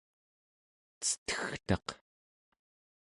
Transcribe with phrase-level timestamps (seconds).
[1.07, 1.87] cetegtaq